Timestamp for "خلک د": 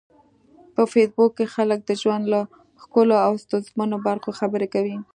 1.55-1.91